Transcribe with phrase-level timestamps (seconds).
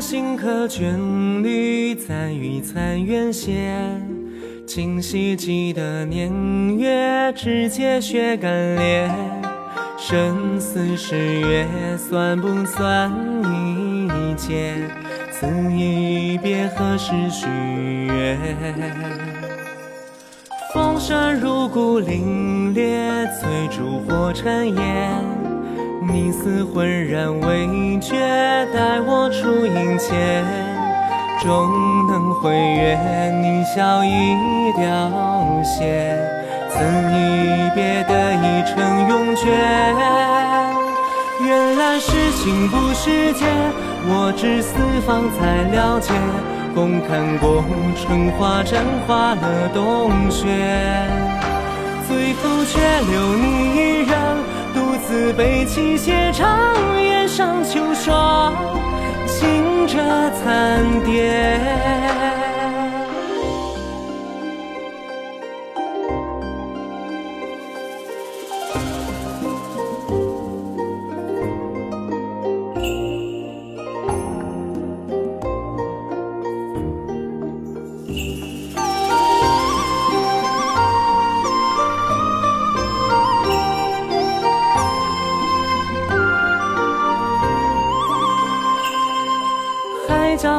[0.00, 3.74] 新客眷侣，暂与残垣歇。
[4.64, 6.30] 今夕记得年
[6.78, 9.10] 月，只借血干裂。
[9.96, 13.10] 生死誓约，算不算
[14.08, 14.74] 一劫？
[15.32, 17.46] 此一别，何时续
[18.06, 18.36] 约？
[20.72, 25.47] 风沙入骨，凛冽，催烛火缠烟。
[26.10, 28.16] 你似浑然未觉，
[28.72, 30.42] 待我出营前，
[31.42, 31.68] 终
[32.08, 32.98] 能会约。
[33.42, 34.34] 你笑意
[34.74, 34.82] 凋
[35.62, 36.16] 谢，
[36.70, 36.80] 此
[37.12, 39.52] 一别，得已成永诀。
[41.44, 43.44] 原来是情不是劫，
[44.06, 44.74] 我至四
[45.06, 46.14] 方才了解。
[46.74, 47.62] 共看过
[47.96, 50.46] 春花绽花了冬雪，
[52.08, 52.80] 最后却
[53.10, 54.12] 留你一人，
[55.08, 58.54] 自背起斜长檐上秋霜，
[59.26, 59.96] 惊蛰
[60.32, 62.07] 残蝶。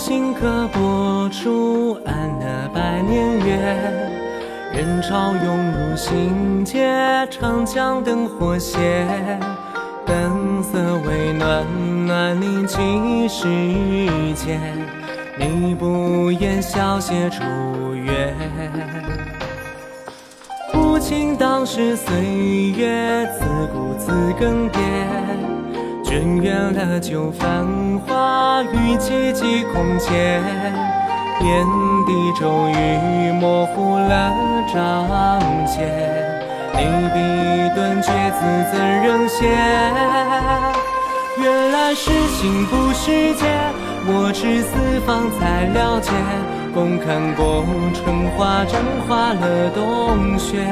[0.00, 3.54] 新歌播出，安了百年月。
[4.72, 9.06] 人潮涌入心间，长江灯火歇。
[10.06, 11.66] 灯色微暖，
[12.06, 13.46] 暖你几时
[14.34, 14.58] 间？
[15.38, 17.42] 你不言，笑写初
[17.94, 18.34] 月。
[20.72, 22.14] 不情当时岁
[22.74, 24.80] 月，自顾自更迭。
[26.10, 27.64] 卷远了旧繁
[28.04, 30.42] 华，与寂寂空间，
[31.40, 31.64] 眼
[32.04, 34.32] 底骤雨模糊了
[34.74, 35.08] 章
[35.66, 35.86] 节。
[36.74, 36.80] 你
[37.14, 37.16] 笔
[37.76, 38.40] 顿绝字
[38.72, 39.46] 怎仍写？
[41.38, 42.10] 原来是
[42.40, 43.46] 情不是劫，
[44.08, 46.10] 我至四方才了解。
[46.74, 50.66] 共看过春花正花了冬雪，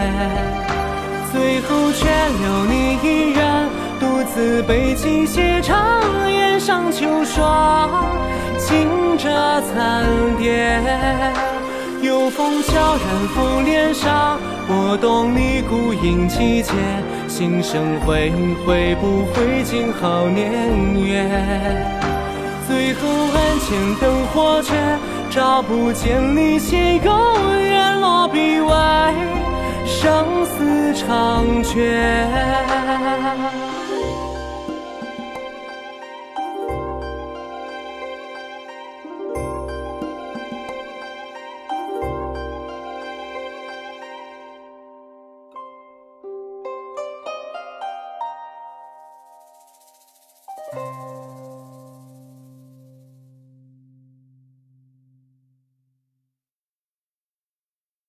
[1.30, 2.08] 最后却
[2.40, 3.57] 留你一人。
[4.38, 6.00] 自背起斜长
[6.30, 8.06] 檐上秋霜，
[8.56, 10.06] 轻着残
[10.38, 10.80] 蝶。
[12.02, 13.00] 有风悄然
[13.34, 14.38] 拂脸上，
[14.68, 16.72] 拨动你孤影凄切。
[17.26, 18.32] 心生悔，
[18.64, 20.48] 会不会今好年
[21.00, 21.28] 月？
[22.68, 24.72] 最后案前灯火却
[25.30, 29.12] 照不见你写永远落笔外
[29.84, 32.24] 生死长诀。